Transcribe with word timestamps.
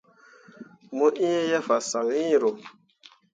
Mo 0.95 1.05
iŋ 1.27 1.35
ye 1.49 1.57
fasaŋ 1.67 2.07
iŋro. 2.23 2.49